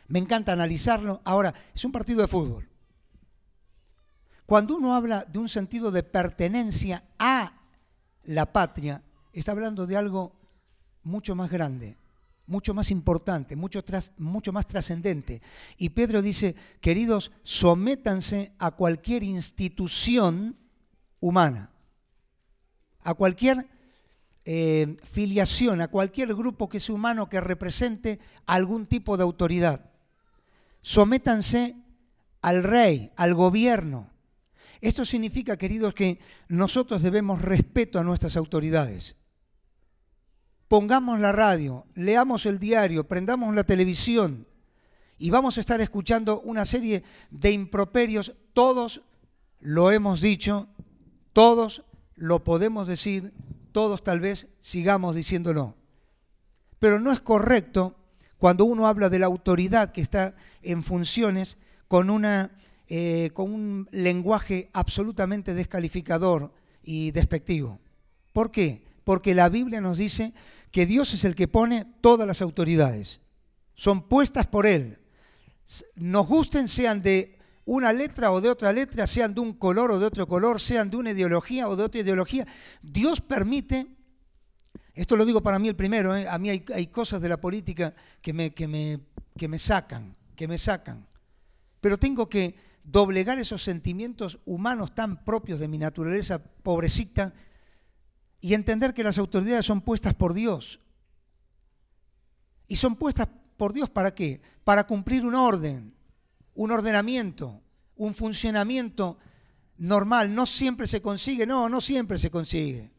[0.09, 1.21] me encanta analizarlo.
[1.25, 2.69] Ahora, es un partido de fútbol.
[4.47, 7.53] Cuando uno habla de un sentido de pertenencia a
[8.25, 10.33] la patria, está hablando de algo
[11.03, 11.97] mucho más grande,
[12.47, 13.85] mucho más importante, mucho,
[14.17, 15.43] mucho más trascendente.
[15.77, 20.57] Y Pedro dice, queridos, sométanse a cualquier institución
[21.21, 21.70] humana,
[23.03, 23.67] a cualquier
[24.45, 29.91] eh, filiación, a cualquier grupo que sea humano que represente algún tipo de autoridad.
[30.81, 31.77] Sométanse
[32.43, 34.11] al rey, al gobierno.
[34.81, 39.17] Esto significa, queridos, que nosotros debemos respeto a nuestras autoridades
[40.71, 44.47] pongamos la radio, leamos el diario, prendamos la televisión
[45.19, 48.37] y vamos a estar escuchando una serie de improperios.
[48.53, 49.03] Todos
[49.59, 50.69] lo hemos dicho,
[51.33, 51.83] todos
[52.21, 53.33] lo podemos decir,
[53.73, 55.75] todos tal vez sigamos diciéndolo.
[56.79, 57.97] Pero no es correcto
[58.37, 61.57] cuando uno habla de la autoridad que está en funciones
[61.89, 62.51] con, una,
[62.89, 66.53] eh, con un lenguaje absolutamente descalificador
[66.83, 67.81] y despectivo.
[68.35, 68.85] ¿Por qué?
[69.03, 70.35] Porque la Biblia nos dice
[70.71, 73.23] que Dios es el que pone todas las autoridades.
[73.75, 74.99] Son puestas por Él.
[75.97, 77.39] Nos gusten, sean de
[77.71, 80.91] una letra o de otra letra, sean de un color o de otro color, sean
[80.91, 82.45] de una ideología o de otra ideología.
[82.83, 83.87] Dios permite,
[84.93, 86.27] esto lo digo para mí el primero, ¿eh?
[86.29, 88.99] a mí hay, hay, cosas de la política que me, que, me,
[89.39, 91.07] que me sacan, que me sacan.
[91.81, 97.33] Pero tengo que doblegar esos sentimientos humanos tan propios de mi naturaleza pobrecita
[98.41, 100.81] y entender que las autoridades son puestas por Dios.
[102.67, 104.41] ¿Y son puestas por Dios para qué?
[104.65, 106.00] Para cumplir un orden,
[106.61, 107.63] un ordenamiento,
[107.97, 109.17] un funcionamiento
[109.79, 110.35] normal.
[110.35, 112.91] No siempre se consigue, no, no siempre se consigue.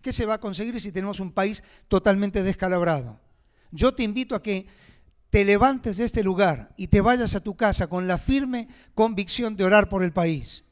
[0.00, 3.18] ¿Qué se va a conseguir si tenemos un país totalmente descalabrado?
[3.72, 4.68] Yo te invito a que
[5.28, 9.56] te levantes de este lugar y te vayas a tu casa con la firme convicción
[9.56, 10.64] de orar por el país.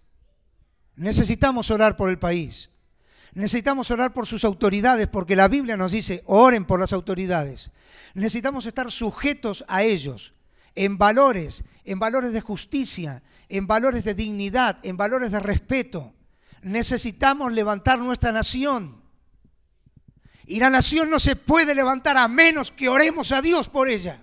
[0.94, 2.70] Necesitamos orar por el país.
[3.32, 7.72] Necesitamos orar por sus autoridades porque la Biblia nos dice, oren por las autoridades.
[8.14, 10.35] Necesitamos estar sujetos a ellos
[10.74, 16.14] en valores, en valores de justicia, en valores de dignidad, en valores de respeto.
[16.62, 19.02] Necesitamos levantar nuestra nación.
[20.46, 24.22] Y la nación no se puede levantar a menos que oremos a Dios por ella.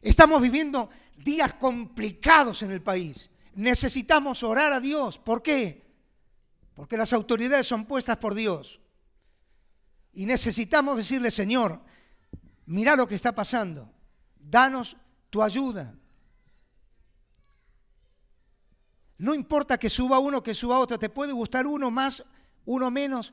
[0.00, 3.30] Estamos viviendo días complicados en el país.
[3.54, 5.18] Necesitamos orar a Dios.
[5.18, 5.82] ¿Por qué?
[6.74, 8.80] porque las autoridades son puestas por Dios.
[10.12, 11.80] Y necesitamos decirle, Señor,
[12.66, 13.90] mira lo que está pasando,
[14.42, 14.96] danos
[15.30, 15.94] tu ayuda.
[19.18, 22.24] No importa que suba uno, que suba otro, te puede gustar uno más,
[22.64, 23.32] uno menos.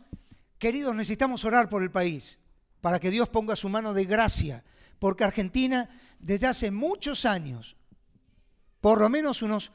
[0.60, 2.40] Queridos, necesitamos orar por el país,
[2.80, 4.64] para que Dios ponga su mano de gracia,
[5.00, 7.76] porque Argentina desde hace muchos años,
[8.82, 9.72] por lo menos unos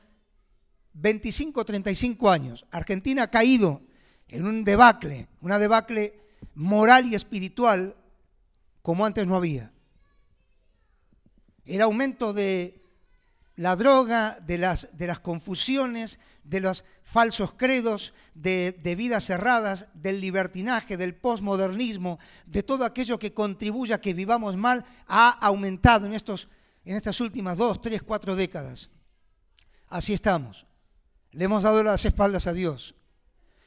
[0.93, 3.83] 25, 35 años, Argentina ha caído
[4.29, 6.21] en un debacle, una debacle
[6.55, 7.97] moral y espiritual
[8.83, 9.74] como antes no había.
[11.65, 12.83] El aumento de
[13.57, 20.21] la droga, de las, de las confusiones, de los falsos credos, de, vidas cerradas, del
[20.21, 26.15] libertinaje, del posmodernismo, de todo aquello que contribuye a que vivamos mal, ha aumentado en,
[26.15, 26.49] estos,
[26.85, 28.91] en estas últimas dos, tres, cuatro décadas.
[29.89, 30.67] Así estamos.
[31.31, 32.95] Le hemos dado las espaldas a Dios.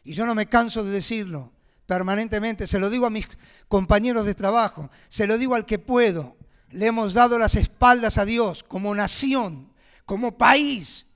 [0.03, 1.51] Y yo no me canso de decirlo
[1.86, 2.67] permanentemente.
[2.67, 3.27] Se lo digo a mis
[3.67, 6.37] compañeros de trabajo, se lo digo al que puedo.
[6.71, 9.73] Le hemos dado las espaldas a Dios como nación,
[10.06, 11.08] como país.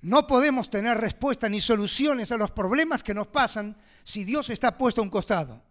[0.00, 4.76] No podemos tener respuesta ni soluciones a los problemas que nos pasan si Dios está
[4.76, 5.62] puesto a un costado.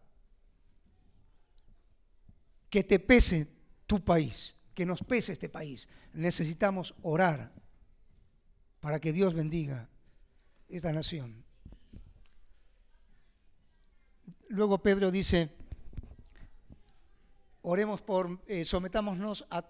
[2.70, 3.48] Que te pese
[3.88, 5.88] tu país, que nos pese este país.
[6.14, 7.52] Necesitamos orar
[8.80, 9.90] para que Dios bendiga
[10.70, 11.44] esta nación.
[14.52, 15.50] luego Pedro dice,
[17.62, 19.64] oremos por, eh, sometámonos a,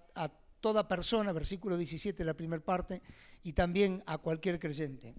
[0.62, 3.01] toda persona, versículo 17, la primera parte,
[3.43, 5.15] y también a cualquier creyente.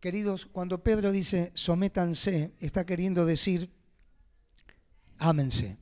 [0.00, 3.70] Queridos, cuando Pedro dice sométanse, está queriendo decir
[5.18, 5.76] ámense.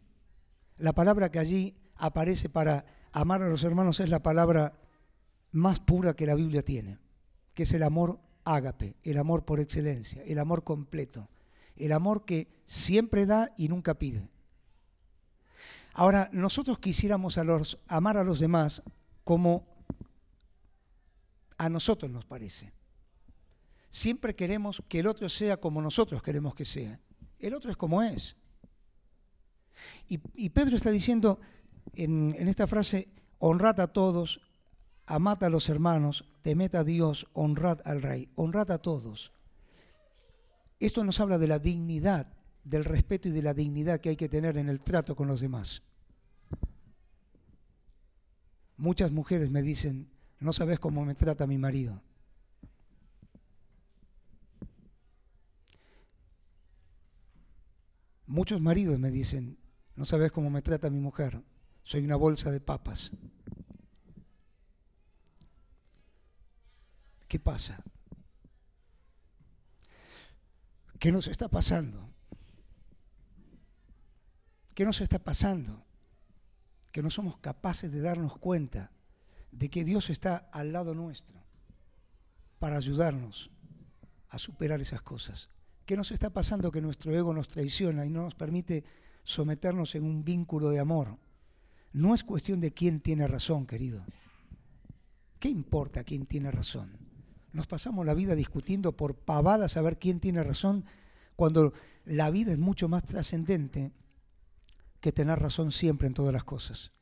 [0.78, 4.72] La palabra que allí aparece para amar a los hermanos es la palabra
[5.52, 6.98] más pura que la Biblia tiene,
[7.54, 11.28] que es el amor ágape, el amor por excelencia, el amor completo,
[11.76, 14.31] el amor que siempre da y nunca pide.
[15.94, 17.38] Ahora, nosotros quisiéramos
[17.86, 18.82] amar a los demás
[19.24, 19.66] como
[21.58, 22.72] a nosotros nos parece.
[23.90, 26.98] Siempre queremos que el otro sea como nosotros queremos que sea.
[27.38, 28.36] El otro es como es.
[30.08, 31.40] Y, Pedro está diciendo
[31.94, 34.40] en, en, esta frase, honrad a todos,
[35.06, 39.32] amad a los hermanos, temed a Dios, honrad al rey, honrad a todos.
[40.78, 42.32] Esto nos habla de la dignidad,
[42.64, 45.40] del respeto y de la dignidad que hay que tener en el trato con los
[45.40, 45.82] demás.
[48.76, 52.02] Muchas mujeres me dicen, no sabes cómo me trata mi marido.
[58.26, 59.58] Muchos maridos me dicen,
[59.94, 61.42] no sabes cómo me trata mi mujer,
[61.84, 63.12] soy una bolsa de papas.
[67.28, 67.82] ¿Qué pasa?
[70.98, 72.11] ¿Qué nos está pasando?
[74.74, 75.84] ¿Qué nos está pasando?
[76.90, 78.90] Que no somos capaces de darnos cuenta
[79.50, 81.38] de que Dios está al lado nuestro
[82.58, 83.50] para ayudarnos
[84.30, 85.50] a superar esas cosas.
[85.84, 88.84] ¿Qué nos está pasando que nuestro ego nos traiciona y no nos permite
[89.24, 91.18] someternos en un vínculo de amor?
[91.92, 94.04] No es cuestión de quién tiene razón, querido.
[95.38, 96.92] ¿Qué importa quién tiene razón?
[97.52, 100.86] Nos pasamos la vida discutiendo por pavadas a ver quién tiene razón
[101.36, 101.74] cuando
[102.06, 103.92] la vida es mucho más trascendente
[105.02, 106.92] que tener razón siempre en todas las cosas.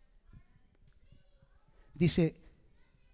[1.94, 2.40] Dice,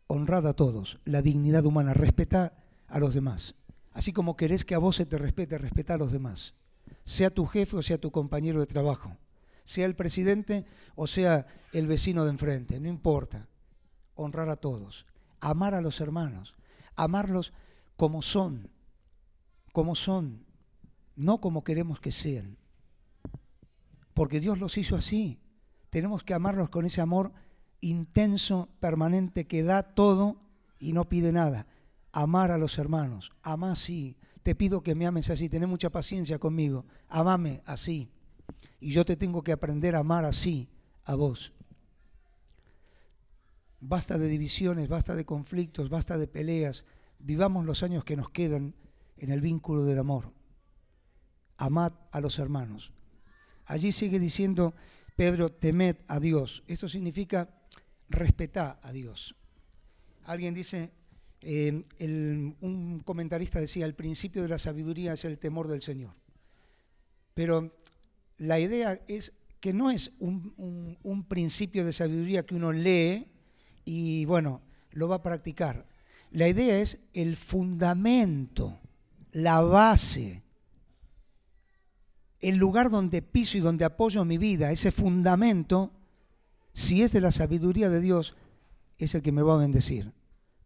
[0.07, 2.55] honrad a todos, la dignidad humana, respeta
[2.87, 3.57] a los demás.
[3.93, 6.55] Así como querés que a vos se te respete, respeta a los demás.
[7.05, 9.17] Sea tu jefe o sea tu compañero de trabajo.
[9.65, 13.49] Sea el presidente o sea el vecino de enfrente, no importa.
[14.15, 15.05] Honrar a todos.
[15.41, 16.55] Amar a los hermanos.
[16.95, 17.53] Amarlos
[17.97, 18.71] como son.
[19.73, 20.47] Como son.
[21.17, 22.57] No como queremos que sean.
[24.17, 25.39] Porque Dios los hizo así.
[25.91, 27.35] Tenemos que amarlos con ese amor
[27.83, 30.41] intenso, permanente, que da todo
[30.79, 31.67] y no pide nada.
[32.13, 34.17] Amar a los hermanos, amá así.
[34.43, 38.09] Te pido que me ames así, ten mucha paciencia conmigo, amame así.
[38.81, 40.71] Y yo te tengo que aprender a amar así
[41.05, 41.53] a vos.
[43.81, 46.87] Basta de divisiones, basta de conflictos, basta de peleas.
[47.19, 48.75] Vivamos los años que nos quedan
[49.19, 50.33] en el vínculo del amor.
[51.59, 52.96] Amad a los hermanos.
[53.67, 54.75] Allí sigue diciendo
[55.17, 56.63] Pedro, temed a Dios.
[56.67, 57.49] Esto significa
[58.09, 59.35] respetar a Dios.
[60.25, 60.91] Alguien dice,
[61.41, 61.85] eh,
[62.61, 66.15] un comentarista decía, el principio de la sabiduría es el temor del Señor.
[67.35, 67.77] Pero
[68.39, 73.27] la idea es que no es un, un principio de sabiduría que uno lee
[73.85, 75.87] y bueno, lo va a practicar.
[76.31, 78.79] La idea es el fundamento,
[79.33, 80.43] la base,
[82.41, 85.93] el lugar donde piso y donde apoyo mi vida, ese fundamento
[86.77, 88.37] si es de la sabiduría de Dios,
[88.99, 90.13] es el que me va a bendecir.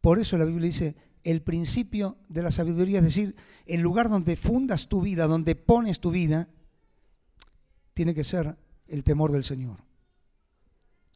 [0.01, 4.35] Por eso la Biblia dice, el principio de la sabiduría, es decir, el lugar donde
[4.35, 6.49] fundas tu vida, donde pones tu vida,
[7.95, 8.57] tiene que ser
[8.89, 9.77] el temor del Señor.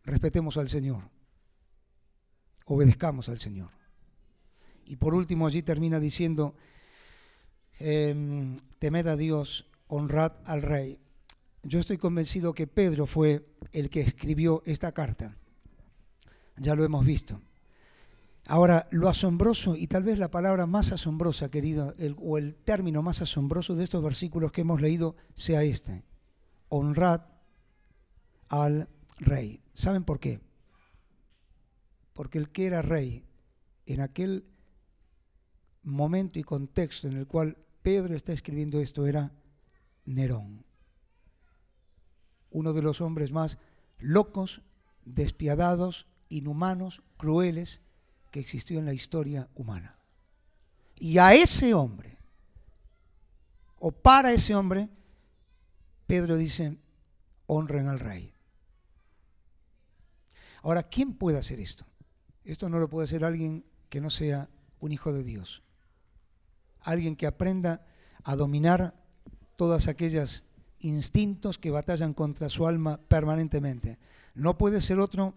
[0.04, 1.02] Respetemos al Señor.
[2.66, 3.70] Obedezcamos al Señor.
[4.84, 6.54] Y por último allí termina diciendo,
[7.80, 11.04] em, temed a Dios, honrad al Rey
[11.64, 15.36] yo estoy convencido que Pedro fue el que escribió esta carta.
[16.56, 17.40] Ya lo hemos visto.
[18.46, 23.22] Ahora, lo asombroso y tal vez la palabra más asombrosa, querido, o el término más
[23.22, 26.04] asombroso de estos versículos que hemos leído sea este.
[26.68, 27.22] Honrad
[28.50, 29.62] al rey.
[29.72, 30.40] ¿Saben por qué?
[32.12, 33.24] Porque el que era rey
[33.86, 34.44] en aquel
[35.82, 39.32] momento y contexto en el cual Pedro está escribiendo esto era
[40.04, 40.64] Nerón
[42.54, 43.58] uno de los hombres más
[43.98, 44.62] locos,
[45.04, 47.82] despiadados, inhumanos, crueles
[48.30, 49.98] que existió en la historia humana.
[50.94, 52.16] Y a ese hombre,
[53.80, 54.88] o para ese hombre,
[56.06, 56.78] Pedro dice,
[57.46, 58.32] honren al rey.
[60.62, 61.84] Ahora, ¿quién puede hacer esto?
[62.44, 64.48] Esto no lo puede hacer alguien que no sea
[64.78, 65.64] un hijo de Dios.
[66.80, 67.84] Alguien que aprenda
[68.22, 68.94] a dominar
[69.56, 70.44] todas aquellas
[70.80, 73.98] instintos que batallan contra su alma permanentemente.
[74.34, 75.34] No puede ser otro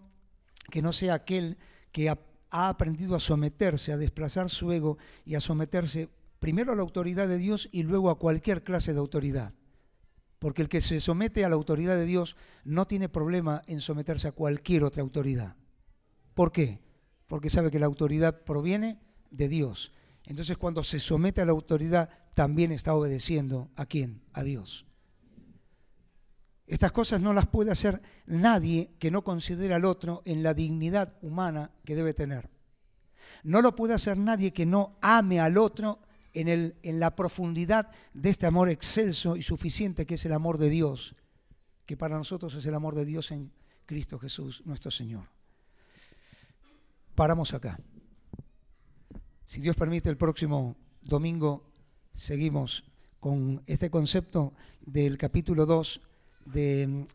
[0.70, 1.56] que no sea aquel
[1.92, 2.18] que ha,
[2.50, 6.08] aprendido a someterse, a desplazar su ego y a someterse
[6.38, 9.54] primero a la autoridad de Dios y luego a cualquier clase de autoridad.
[10.38, 14.28] Porque el que se somete a la autoridad de Dios no tiene problema en someterse
[14.28, 15.56] a cualquier otra autoridad.
[16.34, 16.80] ¿Por qué?
[17.26, 18.98] Porque sabe que la autoridad proviene
[19.30, 19.92] de Dios.
[20.24, 24.22] Entonces cuando se somete a la autoridad también está obedeciendo a quién?
[24.32, 24.86] A Dios.
[26.66, 31.16] Estas cosas no las puede hacer nadie que no considere al otro en la dignidad
[31.22, 32.50] humana que debe tener.
[33.42, 36.00] No lo puede hacer nadie que no ame al otro
[36.34, 40.58] en, el, en la profundidad de este amor excelso y suficiente que es el amor
[40.58, 41.16] de Dios,
[41.86, 43.50] que para nosotros es el amor de Dios en
[43.86, 45.24] Cristo Jesús, nuestro Señor.
[47.14, 47.80] Paramos acá.
[49.46, 51.70] Si Dios permite, el próximo domingo
[52.18, 52.84] seguimos
[53.20, 54.52] con este concepto
[54.84, 56.00] del capítulo 2
[56.46, 57.06] de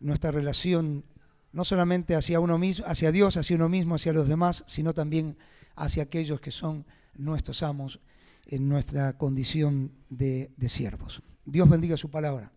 [0.00, 1.04] nuestra relación
[1.52, 5.36] no solamente hacia uno mismo, hacia Dios, hacia uno mismo, hacia los demás, sino también
[5.74, 6.86] hacia aquellos que son
[7.16, 8.00] nuestros amos
[8.46, 11.22] en nuestra condición de, siervos.
[11.44, 12.50] Dios bendiga su palabra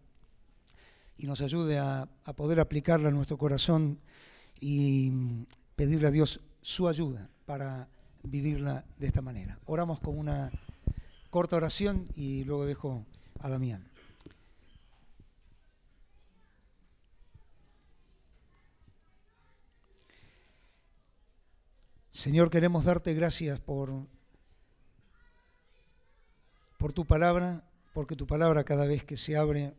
[1.17, 3.99] y nos ayude a, a poder aplicarla en nuestro corazón
[4.59, 5.11] y
[5.75, 7.89] pedirle a Dios su ayuda para
[8.23, 9.59] vivirla de esta manera.
[9.65, 10.49] Oramos con una
[11.29, 13.05] corta oración y luego dejo
[13.39, 13.89] a Damián.
[22.11, 24.05] Señor, queremos darte gracias por,
[26.77, 27.63] por tu palabra,
[27.93, 29.73] porque tu palabra cada vez que se abre,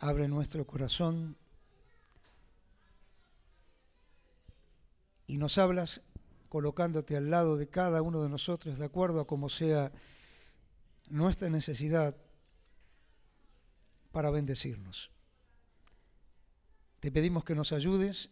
[0.00, 1.36] abre nuestro corazón
[5.26, 6.02] y nos hablas
[6.50, 9.92] colocándote al lado de cada uno de nosotros, de acuerdo a como sea
[11.10, 12.16] nuestra necesidad
[14.12, 15.10] para bendecirnos.
[17.00, 18.30] Te pedimos que nos ayudes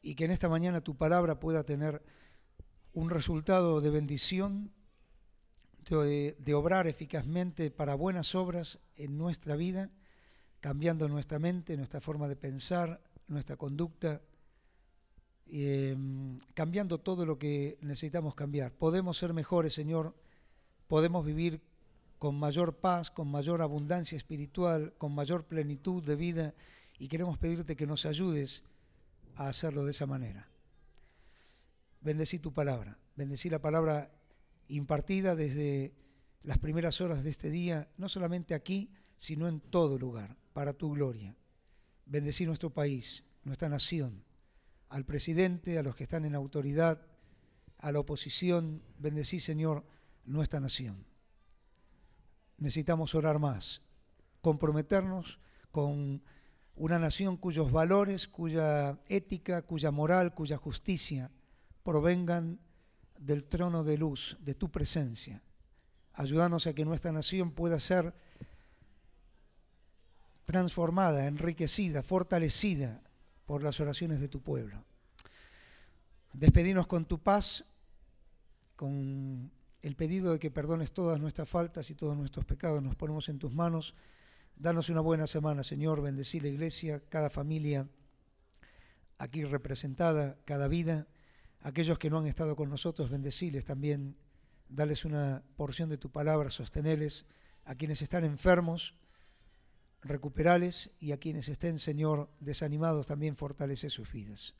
[0.00, 2.02] y que en esta mañana tu palabra pueda tener
[2.92, 4.72] un resultado de bendición,
[5.88, 9.90] de, obrar eficazmente para buenas obras en nuestra vida,
[10.60, 14.22] cambiando nuestra mente, nuestra forma de pensar, nuestra conducta,
[15.46, 18.72] em, cambiando todo lo que necesitamos cambiar.
[18.72, 20.14] Podemos ser mejores, Señor,
[20.86, 21.60] podemos vivir
[22.22, 26.54] con mayor paz, con mayor abundancia espiritual, con mayor plenitud de vida
[26.96, 28.62] y queremos pedirte que nos ayudes
[29.34, 30.48] a hacerlo de esa manera.
[32.00, 34.12] Bendecí tu palabra, bendecí la palabra
[34.68, 35.96] impartida desde
[36.44, 40.92] las primeras horas de este día, no solamente aquí, sino en todo lugar, para tu
[40.92, 41.34] gloria.
[42.06, 44.22] Bendecí nuestro país, nuestra nación,
[44.90, 47.04] al presidente, a los que están en autoridad,
[47.78, 48.80] a la oposición.
[48.96, 49.84] Bendecí, Señor,
[50.24, 51.10] nuestra nación.
[52.58, 53.82] Necesitamos orar más,
[54.40, 55.38] comprometernos
[55.70, 56.22] con
[56.76, 61.30] una nación cuyos valores, cuya ética, cuya moral, cuya justicia
[61.82, 62.58] provengan
[63.18, 65.42] del trono de luz, de tu presencia.
[66.14, 68.14] Ayúdanos a que nuestra nación pueda ser
[70.44, 73.00] transformada, enriquecida, fortalecida
[73.46, 74.84] por las oraciones de tu pueblo.
[76.32, 77.64] Despedimos con tu paz,
[78.76, 79.50] con
[79.82, 82.82] el pedido de que perdones todas nuestras faltas y todos nuestros pecados.
[82.82, 83.94] Nos ponemos en tus manos.
[84.56, 86.00] Danos una buena semana, Señor.
[86.00, 87.88] Bendecí la iglesia, cada familia
[89.18, 91.08] aquí representada, cada vida.
[91.60, 94.16] Aquellos que no han estado con nosotros, bendeciles también.
[94.68, 97.26] Dales una porción de tu palabra, sosteneles.
[97.64, 98.94] A quienes están enfermos,
[100.00, 100.92] recuperales.
[101.00, 104.54] Y a quienes estén, Señor, desanimados, también fortalece sus vidas.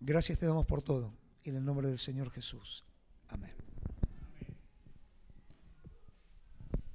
[0.00, 1.14] Gracias te damos por todo.
[1.44, 2.84] En el nombre del Señor Jesús.
[3.28, 3.67] Amén.